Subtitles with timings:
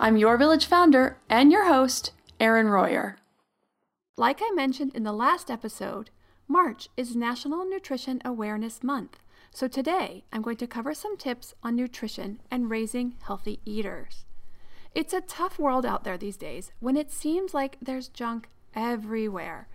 [0.00, 3.16] I'm your village founder and your host, Erin Royer.
[4.16, 6.10] Like I mentioned in the last episode,
[6.46, 9.18] March is National Nutrition Awareness Month.
[9.50, 14.24] So today I'm going to cover some tips on nutrition and raising healthy eaters.
[14.94, 19.66] It's a tough world out there these days when it seems like there's junk everywhere.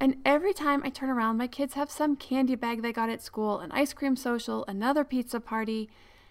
[0.00, 3.20] And every time I turn around, my kids have some candy bag they got at
[3.20, 5.90] school, an ice cream social, another pizza party.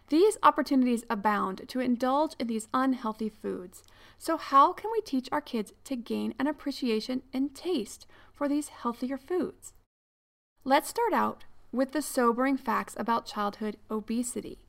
[0.09, 3.83] These opportunities abound to indulge in these unhealthy foods.
[4.17, 8.69] So, how can we teach our kids to gain an appreciation and taste for these
[8.69, 9.73] healthier foods?
[10.63, 14.59] Let's start out with the sobering facts about childhood obesity.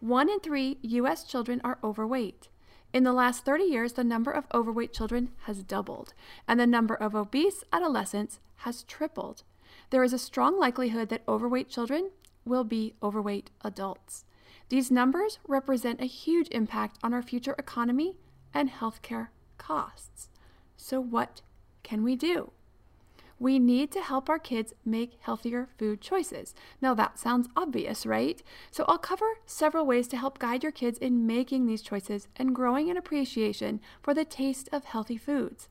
[0.00, 1.24] One in three U.S.
[1.24, 2.48] children are overweight.
[2.92, 6.12] In the last 30 years, the number of overweight children has doubled,
[6.46, 9.42] and the number of obese adolescents has tripled.
[9.90, 12.10] There is a strong likelihood that overweight children
[12.44, 14.24] will be overweight adults.
[14.72, 18.16] These numbers represent a huge impact on our future economy
[18.54, 19.28] and healthcare
[19.58, 20.30] costs.
[20.78, 21.42] So, what
[21.82, 22.52] can we do?
[23.38, 26.54] We need to help our kids make healthier food choices.
[26.80, 28.42] Now, that sounds obvious, right?
[28.70, 32.54] So, I'll cover several ways to help guide your kids in making these choices and
[32.54, 35.68] growing an appreciation for the taste of healthy foods.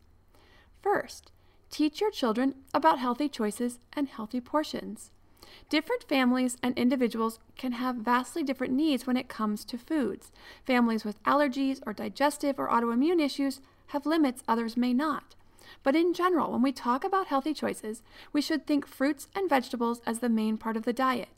[0.84, 1.32] First,
[1.72, 5.10] teach your children about healthy choices and healthy portions.
[5.70, 10.32] Different families and individuals can have vastly different needs when it comes to foods.
[10.66, 15.36] Families with allergies or digestive or autoimmune issues have limits others may not.
[15.84, 18.04] But in general, when we talk about healthy choices,
[18.34, 21.30] we should think fruits and vegetables as the main part of the diet.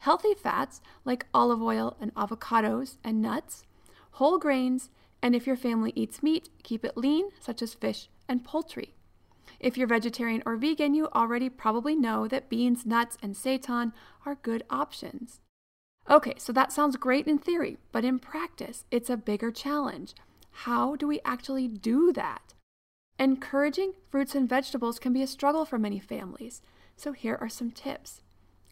[0.00, 3.64] Healthy fats like olive oil and avocados and nuts,
[4.12, 4.90] whole grains,
[5.22, 8.94] and if your family eats meat, keep it lean, such as fish and poultry.
[9.60, 13.92] If you're vegetarian or vegan, you already probably know that beans, nuts, and seitan
[14.24, 15.40] are good options.
[16.08, 20.14] Okay, so that sounds great in theory, but in practice, it's a bigger challenge.
[20.50, 22.54] How do we actually do that?
[23.18, 26.62] Encouraging fruits and vegetables can be a struggle for many families.
[26.96, 28.22] So here are some tips.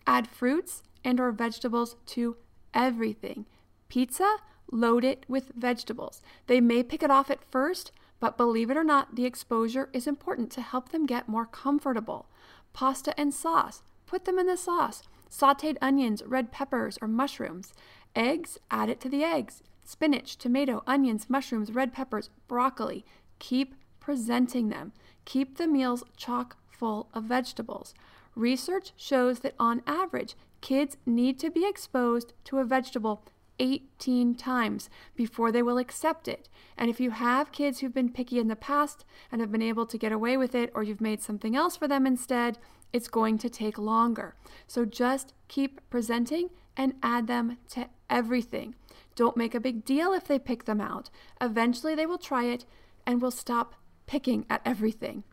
[0.06, 2.36] Add fruits and or vegetables to
[2.72, 3.46] everything.
[3.88, 4.36] Pizza,
[4.70, 6.22] load it with vegetables.
[6.46, 10.06] They may pick it off at first, but believe it or not, the exposure is
[10.06, 12.26] important to help them get more comfortable.
[12.72, 15.02] Pasta and sauce, put them in the sauce.
[15.30, 17.74] Sauteed onions, red peppers, or mushrooms.
[18.14, 19.62] Eggs, add it to the eggs.
[19.84, 23.04] Spinach, tomato, onions, mushrooms, red peppers, broccoli.
[23.38, 24.92] Keep presenting them.
[25.24, 27.94] Keep the meals chock full of vegetables.
[28.34, 33.24] Research shows that on average, kids need to be exposed to a vegetable
[33.58, 36.48] 18 times before they will accept it.
[36.76, 39.86] And if you have kids who've been picky in the past and have been able
[39.86, 42.58] to get away with it, or you've made something else for them instead,
[42.92, 44.34] it's going to take longer.
[44.66, 48.74] So just keep presenting and add them to everything.
[49.14, 51.10] Don't make a big deal if they pick them out.
[51.40, 52.66] Eventually, they will try it
[53.06, 53.74] and will stop
[54.06, 55.24] picking at everything.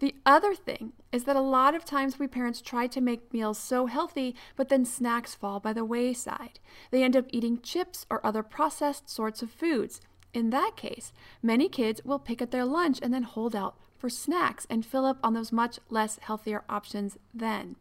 [0.00, 3.58] The other thing is that a lot of times we parents try to make meals
[3.58, 6.58] so healthy, but then snacks fall by the wayside.
[6.90, 10.00] They end up eating chips or other processed sorts of foods.
[10.32, 11.12] In that case,
[11.42, 15.04] many kids will pick at their lunch and then hold out for snacks and fill
[15.04, 17.76] up on those much less healthier options then.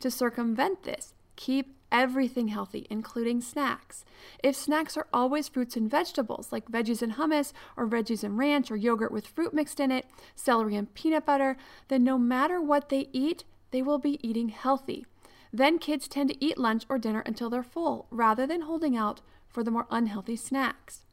[0.00, 4.04] To circumvent this, keep everything healthy, including snacks.
[4.44, 8.70] If snacks are always fruits and vegetables, like veggies and hummus, or veggies and ranch,
[8.70, 10.06] or yogurt with fruit mixed in it,
[10.36, 11.56] celery and peanut butter,
[11.88, 15.06] then no matter what they eat, they will be eating healthy.
[15.50, 19.22] Then kids tend to eat lunch or dinner until they're full, rather than holding out
[19.48, 21.06] for the more unhealthy snacks.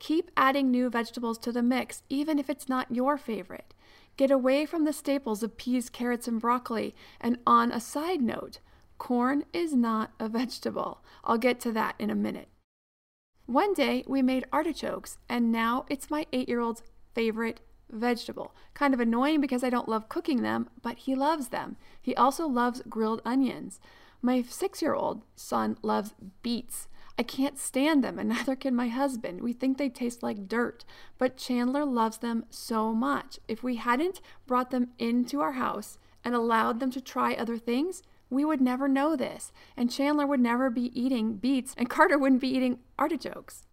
[0.00, 3.74] Keep adding new vegetables to the mix, even if it's not your favorite.
[4.16, 6.94] Get away from the staples of peas, carrots, and broccoli.
[7.20, 8.58] And on a side note,
[8.98, 11.02] corn is not a vegetable.
[11.24, 12.48] I'll get to that in a minute.
[13.46, 16.82] One day we made artichokes, and now it's my eight year old's
[17.14, 17.60] favorite
[17.90, 18.54] vegetable.
[18.74, 21.76] Kind of annoying because I don't love cooking them, but he loves them.
[22.02, 23.80] He also loves grilled onions.
[24.20, 26.88] My six year old son loves beets.
[27.18, 29.40] I can't stand them, and neither can my husband.
[29.40, 30.84] We think they taste like dirt,
[31.18, 33.38] but Chandler loves them so much.
[33.48, 38.02] If we hadn't brought them into our house and allowed them to try other things,
[38.30, 42.40] we would never know this, and Chandler would never be eating beets, and Carter wouldn't
[42.40, 43.66] be eating artichokes.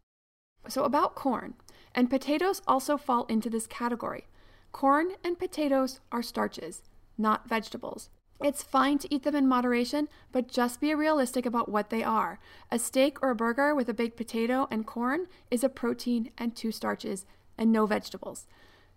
[0.67, 1.55] So, about corn,
[1.95, 4.27] and potatoes also fall into this category.
[4.71, 6.83] Corn and potatoes are starches,
[7.17, 8.09] not vegetables.
[8.41, 12.39] It's fine to eat them in moderation, but just be realistic about what they are.
[12.71, 16.55] A steak or a burger with a baked potato and corn is a protein and
[16.55, 17.25] two starches
[17.57, 18.47] and no vegetables.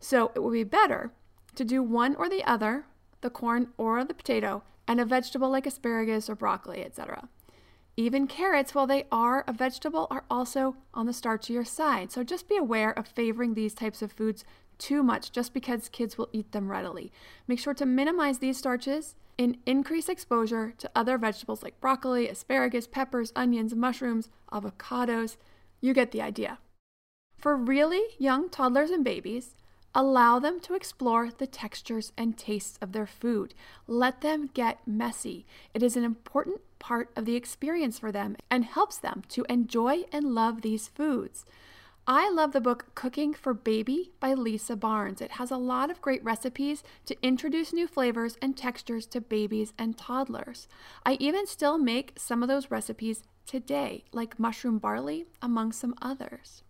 [0.01, 1.13] So it would be better
[1.55, 2.87] to do one or the other,
[3.21, 7.29] the corn or the potato, and a vegetable like asparagus or broccoli, etc.
[7.97, 12.13] Even carrots, while they are a vegetable, are also on the starchier side.
[12.13, 14.45] So just be aware of favoring these types of foods
[14.79, 17.11] too much just because kids will eat them readily.
[17.49, 22.87] Make sure to minimize these starches and increase exposure to other vegetables like broccoli, asparagus,
[22.87, 25.37] peppers, onions, mushrooms, avocados.
[25.81, 26.59] You get the idea.
[27.39, 29.55] For really young toddlers and babies,
[29.97, 33.55] allow them to explore the textures and tastes of their food.
[33.87, 35.47] Let them get messy.
[35.73, 40.05] It is an important part of the experience for them and helps them to enjoy
[40.13, 41.47] and love these foods.
[42.07, 45.23] I love the book Cooking for Baby by Lisa Barnes.
[45.23, 49.73] It has a lot of great recipes to introduce new flavors and textures to babies
[49.79, 50.69] and toddlers.
[51.07, 56.63] I even still make some of those recipes today, like mushroom barley, among some others.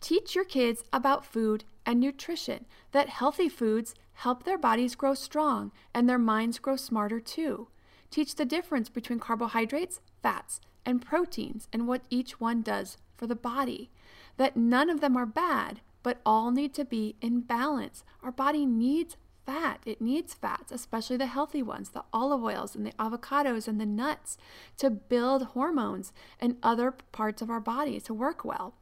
[0.00, 5.72] Teach your kids about food and nutrition, that healthy foods help their bodies grow strong
[5.94, 7.68] and their minds grow smarter too.
[8.10, 13.34] Teach the difference between carbohydrates, fats, and proteins and what each one does for the
[13.34, 13.90] body
[14.36, 18.04] that none of them are bad, but all need to be in balance.
[18.22, 19.80] Our body needs fat.
[19.86, 23.86] It needs fats, especially the healthy ones, the olive oils and the avocados and the
[23.86, 24.36] nuts,
[24.78, 28.74] to build hormones and other parts of our body to work well.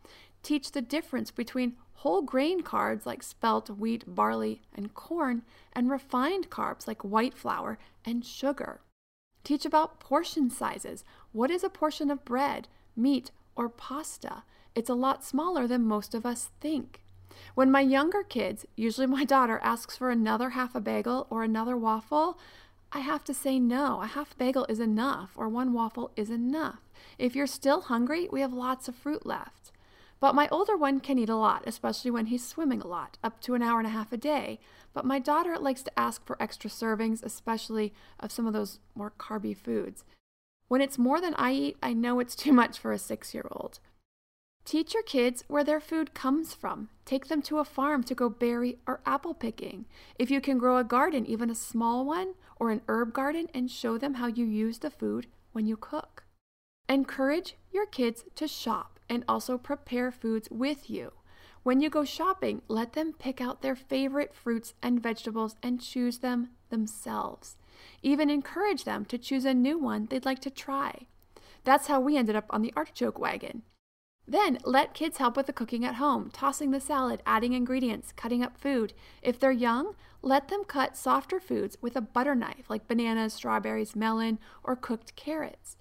[0.44, 5.40] Teach the difference between whole grain carbs like spelt, wheat, barley, and corn,
[5.72, 8.82] and refined carbs like white flour and sugar.
[9.42, 11.02] Teach about portion sizes.
[11.32, 14.42] What is a portion of bread, meat, or pasta?
[14.74, 17.00] It's a lot smaller than most of us think.
[17.54, 21.74] When my younger kids, usually my daughter, asks for another half a bagel or another
[21.74, 22.38] waffle,
[22.92, 24.02] I have to say no.
[24.02, 26.80] A half bagel is enough, or one waffle is enough.
[27.18, 29.72] If you're still hungry, we have lots of fruit left.
[30.24, 33.42] But my older one can eat a lot, especially when he's swimming a lot, up
[33.42, 34.58] to an hour and a half a day.
[34.94, 39.12] But my daughter likes to ask for extra servings, especially of some of those more
[39.18, 40.02] carby foods.
[40.66, 43.46] When it's more than I eat, I know it's too much for a six year
[43.50, 43.80] old.
[44.64, 46.88] Teach your kids where their food comes from.
[47.04, 49.84] Take them to a farm to go berry or apple picking.
[50.18, 53.70] If you can grow a garden, even a small one, or an herb garden, and
[53.70, 56.24] show them how you use the food when you cook.
[56.88, 61.12] Encourage your kids to shop and also prepare foods with you.
[61.62, 66.18] When you go shopping, let them pick out their favorite fruits and vegetables and choose
[66.18, 67.56] them themselves.
[68.02, 71.06] Even encourage them to choose a new one they'd like to try.
[71.64, 73.62] That's how we ended up on the artichoke wagon.
[74.26, 78.42] Then let kids help with the cooking at home, tossing the salad, adding ingredients, cutting
[78.42, 78.94] up food.
[79.22, 83.94] If they're young, let them cut softer foods with a butter knife like bananas, strawberries,
[83.94, 85.76] melon, or cooked carrots.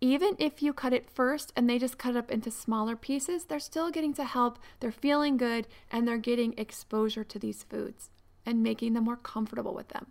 [0.00, 3.44] Even if you cut it first and they just cut it up into smaller pieces,
[3.44, 8.10] they're still getting to help, they're feeling good, and they're getting exposure to these foods
[8.44, 10.08] and making them more comfortable with them.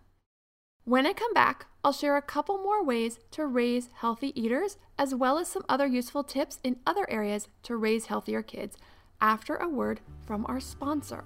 [0.86, 5.14] When I come back, I'll share a couple more ways to raise healthy eaters, as
[5.14, 8.78] well as some other useful tips in other areas to raise healthier kids
[9.22, 11.24] after a word from our sponsor.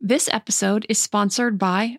[0.00, 1.98] This episode is sponsored by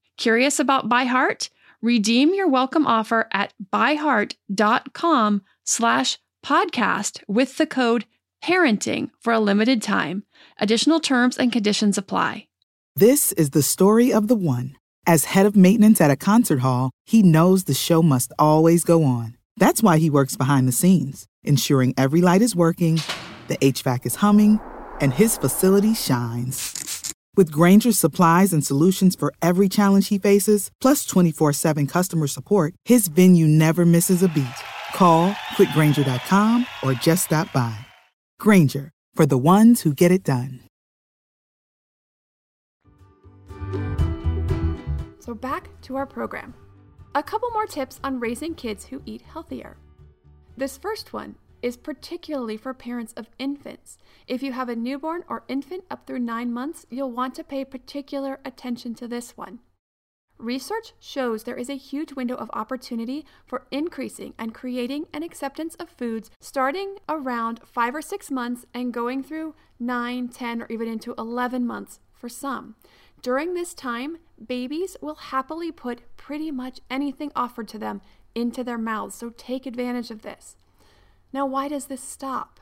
[0.21, 1.49] Curious about ByHeart?
[1.81, 8.05] Redeem your welcome offer at byheart.com slash podcast with the code
[8.43, 10.21] parenting for a limited time.
[10.59, 12.45] Additional terms and conditions apply.
[12.95, 14.77] This is the story of the one.
[15.07, 19.03] As head of maintenance at a concert hall, he knows the show must always go
[19.03, 19.37] on.
[19.57, 22.99] That's why he works behind the scenes, ensuring every light is working,
[23.47, 24.59] the HVAC is humming,
[24.99, 26.80] and his facility shines.
[27.37, 32.73] With Grainger's supplies and solutions for every challenge he faces, plus 24 7 customer support,
[32.85, 34.47] his venue never misses a beat.
[34.93, 37.75] Call clickgrainger.com or just stop by.
[38.39, 40.59] Grainger, for the ones who get it done.
[45.19, 46.53] So, back to our program.
[47.15, 49.77] A couple more tips on raising kids who eat healthier.
[50.57, 53.97] This first one is particularly for parents of infants.
[54.27, 57.65] If you have a newborn or infant up through nine months, you'll want to pay
[57.65, 59.59] particular attention to this one.
[60.41, 65.75] Research shows there is a huge window of opportunity for increasing and creating an acceptance
[65.75, 70.87] of foods starting around five or six months and going through nine, 10, or even
[70.87, 72.75] into 11 months for some.
[73.21, 78.01] During this time, babies will happily put pretty much anything offered to them
[78.33, 80.55] into their mouths, so take advantage of this.
[81.33, 82.59] Now, why does this stop?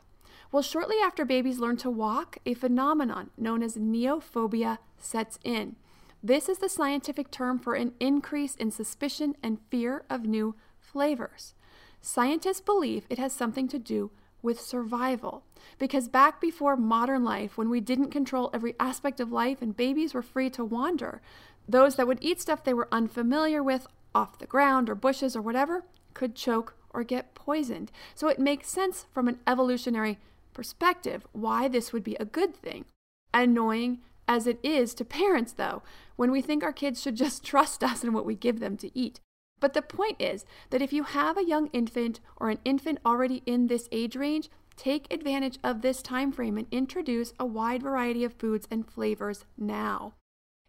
[0.51, 5.75] Well, shortly after babies learn to walk, a phenomenon known as neophobia sets in.
[6.23, 11.53] This is the scientific term for an increase in suspicion and fear of new flavors.
[12.01, 14.11] Scientists believe it has something to do
[14.41, 15.43] with survival.
[15.77, 20.13] Because back before modern life, when we didn't control every aspect of life and babies
[20.13, 21.21] were free to wander,
[21.67, 25.41] those that would eat stuff they were unfamiliar with off the ground or bushes or
[25.41, 25.83] whatever
[26.13, 27.91] could choke or get poisoned.
[28.15, 30.17] So it makes sense from an evolutionary
[30.53, 32.85] perspective why this would be a good thing.
[33.33, 35.81] Annoying as it is to parents, though,
[36.15, 38.97] when we think our kids should just trust us in what we give them to
[38.97, 39.19] eat.
[39.59, 43.43] But the point is that if you have a young infant or an infant already
[43.45, 48.23] in this age range, take advantage of this time frame and introduce a wide variety
[48.23, 50.13] of foods and flavors now.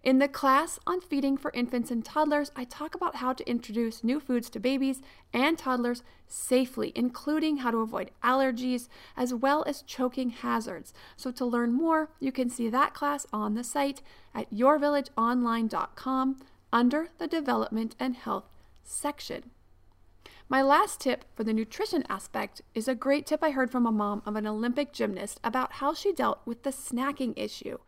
[0.03, 4.03] In the class on feeding for infants and toddlers, I talk about how to introduce
[4.03, 5.03] new foods to babies
[5.35, 10.95] and toddlers safely, including how to avoid allergies as well as choking hazards.
[11.17, 14.01] So, to learn more, you can see that class on the site
[14.35, 16.37] at yourvillageonline.com
[16.73, 18.49] under the Development and Health
[18.83, 19.51] section.
[20.49, 23.93] My last tip for the nutrition aspect is a great tip I heard from a
[23.93, 27.79] mom of an Olympic gymnast about how she dealt with the snacking issue.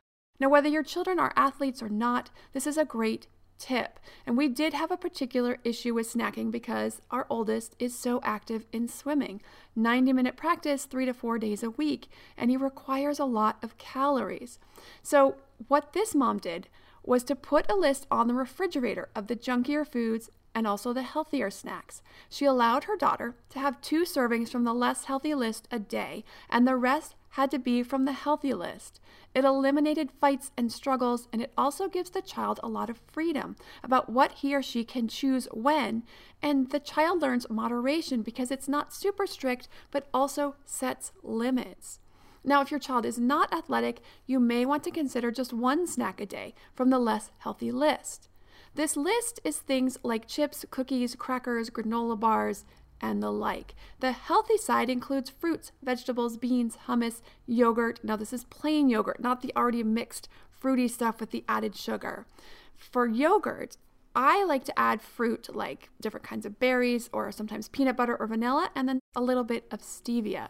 [0.42, 4.00] Now, whether your children are athletes or not, this is a great tip.
[4.26, 8.66] And we did have a particular issue with snacking because our oldest is so active
[8.72, 9.40] in swimming
[9.76, 13.78] 90 minute practice, three to four days a week, and he requires a lot of
[13.78, 14.58] calories.
[15.00, 15.36] So,
[15.68, 16.66] what this mom did
[17.04, 21.02] was to put a list on the refrigerator of the junkier foods and also the
[21.02, 22.02] healthier snacks.
[22.28, 26.24] She allowed her daughter to have two servings from the less healthy list a day,
[26.50, 29.00] and the rest had to be from the healthy list.
[29.34, 33.56] It eliminated fights and struggles, and it also gives the child a lot of freedom
[33.82, 36.02] about what he or she can choose when.
[36.42, 42.00] And the child learns moderation because it's not super strict, but also sets limits.
[42.44, 46.20] Now, if your child is not athletic, you may want to consider just one snack
[46.20, 48.28] a day from the less healthy list.
[48.74, 52.64] This list is things like chips, cookies, crackers, granola bars,
[53.02, 53.74] and the like.
[54.00, 58.00] The healthy side includes fruits, vegetables, beans, hummus, yogurt.
[58.02, 62.26] Now, this is plain yogurt, not the already mixed fruity stuff with the added sugar.
[62.76, 63.76] For yogurt,
[64.14, 68.26] I like to add fruit like different kinds of berries or sometimes peanut butter or
[68.26, 70.48] vanilla, and then a little bit of stevia.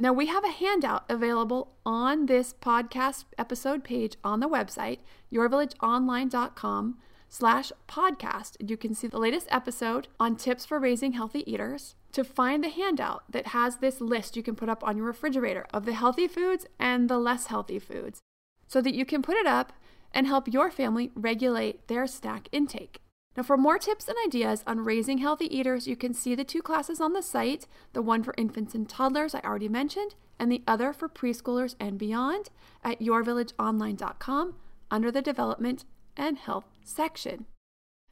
[0.00, 4.98] Now, we have a handout available on this podcast episode page on the website,
[5.32, 8.56] yourvillageonline.com slash podcast.
[8.66, 11.94] You can see the latest episode on tips for raising healthy eaters.
[12.12, 15.66] To find the handout that has this list you can put up on your refrigerator
[15.74, 18.20] of the healthy foods and the less healthy foods
[18.66, 19.72] so that you can put it up
[20.12, 23.00] and help your family regulate their snack intake.
[23.36, 26.62] Now, for more tips and ideas on raising healthy eaters, you can see the two
[26.62, 30.62] classes on the site the one for infants and toddlers, I already mentioned, and the
[30.66, 32.48] other for preschoolers and beyond
[32.82, 34.54] at yourvillageonline.com
[34.90, 35.84] under the Development
[36.16, 37.46] and Health section.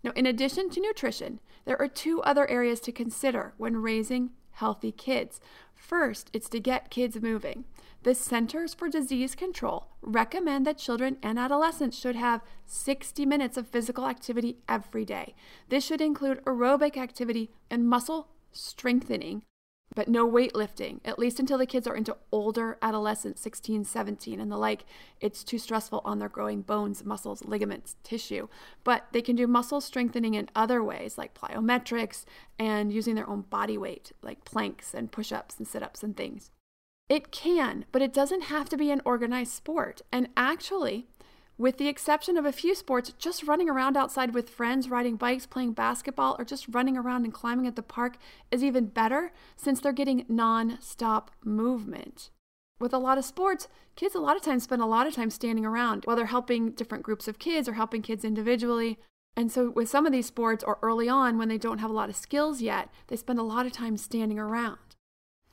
[0.03, 4.93] Now, in addition to nutrition, there are two other areas to consider when raising healthy
[4.93, 5.41] kids.
[5.75, 7.65] First, it's to get kids moving.
[8.03, 13.69] The Centers for Disease Control recommend that children and adolescents should have 60 minutes of
[13.69, 15.35] physical activity every day.
[15.71, 19.43] This should include aerobic activity and muscle strengthening,
[19.95, 24.51] but no weightlifting, at least until the kids are into older adolescents, 16, 17, and
[24.51, 24.85] the like.
[25.21, 28.49] It's too stressful on their growing bones, muscles, ligaments, tissue.
[28.83, 32.25] But they can do muscle strengthening in other ways, like plyometrics
[32.59, 36.17] and using their own body weight, like planks and push ups and sit ups and
[36.17, 36.51] things.
[37.09, 40.01] It can, but it doesn't have to be an organized sport.
[40.11, 41.07] And actually,
[41.57, 45.47] with the exception of a few sports, just running around outside with friends, riding bikes,
[45.47, 48.17] playing basketball, or just running around and climbing at the park
[48.51, 52.31] is even better since they're getting non stop movement.
[52.81, 55.31] With a lot of sports, kids a lot of times spend a lot of time
[55.31, 58.99] standing around while they're helping different groups of kids or helping kids individually.
[59.37, 61.95] And so, with some of these sports, or early on when they don't have a
[61.95, 64.79] lot of skills yet, they spend a lot of time standing around.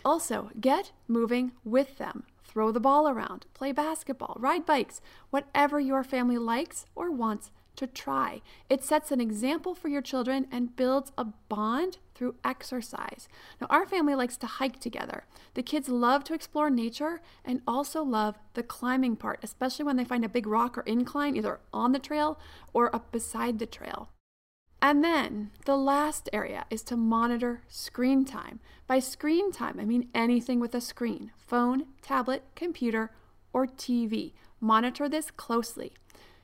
[0.03, 2.23] Also, get moving with them.
[2.51, 7.87] Throw the ball around, play basketball, ride bikes, whatever your family likes or wants to
[7.87, 8.41] try.
[8.69, 13.29] It sets an example for your children and builds a bond through exercise.
[13.61, 15.23] Now, our family likes to hike together.
[15.53, 20.03] The kids love to explore nature and also love the climbing part, especially when they
[20.03, 22.37] find a big rock or incline either on the trail
[22.73, 24.09] or up beside the trail.
[24.81, 28.59] And then the last area is to monitor screen time.
[28.87, 33.11] By screen time, I mean anything with a screen phone, tablet, computer,
[33.53, 34.33] or TV.
[34.59, 35.93] Monitor this closely.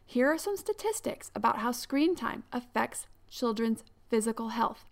[0.06, 4.86] Here are some statistics about how screen time affects children's physical health.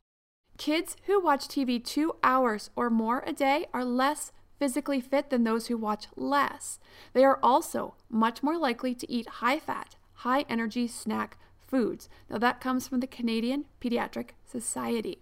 [0.58, 5.44] Kids who watch TV two hours or more a day are less physically fit than
[5.44, 6.80] those who watch less.
[7.14, 11.38] They are also much more likely to eat high fat, high energy snack
[11.76, 12.08] foods.
[12.30, 15.20] Now, that comes from the Canadian Pediatric Society.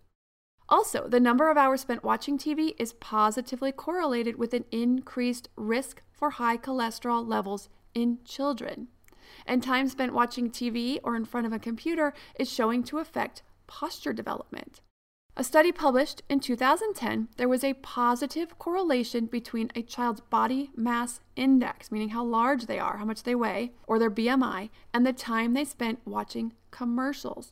[0.70, 6.04] Also, the number of hours spent watching TV is positively correlated with an increased risk
[6.12, 8.88] for high cholesterol levels in children.
[9.48, 13.42] And time spent watching TV or in front of a computer is showing to affect
[13.66, 14.80] posture development.
[15.36, 21.22] A study published in 2010, there was a positive correlation between a child's body mass
[21.36, 25.14] index, meaning how large they are, how much they weigh, or their BMI, and the
[25.14, 27.52] time they spent watching commercials.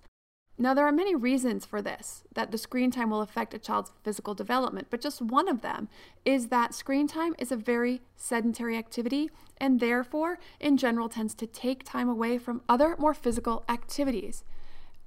[0.60, 3.92] Now, there are many reasons for this, that the screen time will affect a child's
[4.04, 5.90] physical development, but just one of them
[6.24, 11.48] is that screen time is a very sedentary activity and therefore, in general, tends to
[11.48, 14.44] take time away from other more physical activities.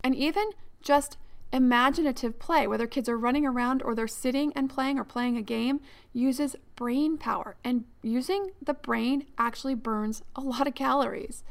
[0.02, 0.50] And even
[0.82, 1.18] just
[1.54, 5.42] Imaginative play, whether kids are running around or they're sitting and playing or playing a
[5.42, 5.78] game,
[6.12, 7.54] uses brain power.
[7.62, 11.44] And using the brain actually burns a lot of calories.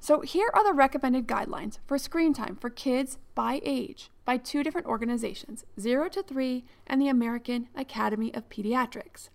[0.00, 4.64] So, here are the recommended guidelines for screen time for kids by age by two
[4.64, 9.28] different organizations 0 to 3 and the American Academy of Pediatrics.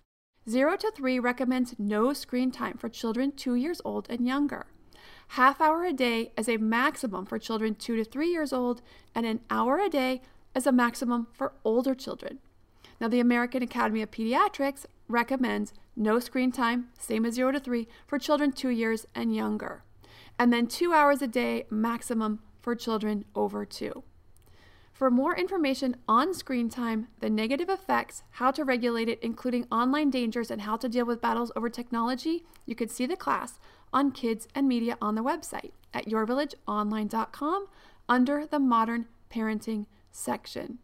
[0.46, 4.66] 0 to 3 recommends no screen time for children 2 years old and younger
[5.28, 8.82] half hour a day as a maximum for children 2 to 3 years old
[9.14, 10.22] and an hour a day
[10.54, 12.38] as a maximum for older children.
[13.00, 17.88] Now, the American Academy of Pediatrics recommends no screen time, same as 0 to 3,
[18.06, 19.82] for children 2 years and younger,
[20.38, 24.02] and then 2 hours a day maximum for children over 2.
[24.92, 30.08] For more information on screen time, the negative effects, how to regulate it, including online
[30.08, 33.58] dangers, and how to deal with battles over technology, you can see the class
[33.94, 37.66] on kids and media on the website at yourvillageonline.com
[38.08, 40.78] under the Modern Parenting section.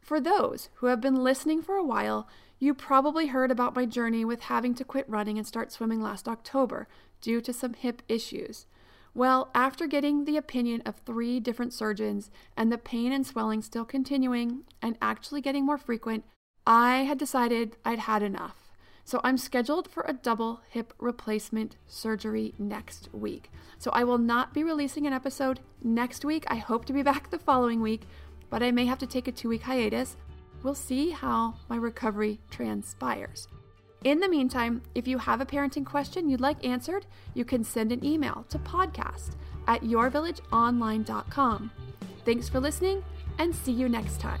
[0.00, 2.26] For those who have been listening for a while,
[2.58, 6.26] you probably heard about my journey with having to quit running and start swimming last
[6.26, 6.88] October
[7.20, 8.66] due to some hip issues.
[9.14, 13.84] Well, after getting the opinion of three different surgeons and the pain and swelling still
[13.84, 16.24] continuing and actually getting more frequent,
[16.66, 18.67] I had decided I'd had enough.
[19.08, 23.50] So I'm scheduled for a double hip replacement surgery next week.
[23.78, 26.44] So I will not be releasing an episode next week.
[26.48, 28.02] I hope to be back the following week,
[28.50, 30.18] but I may have to take a two week hiatus.
[30.62, 33.48] We'll see how my recovery transpires.
[34.04, 37.92] In the meantime, if you have a parenting question you'd like answered, you can send
[37.92, 39.30] an email to podcast
[39.68, 41.70] at yourvillageonline.com.
[42.26, 43.02] Thanks for listening
[43.38, 44.40] and see you next time.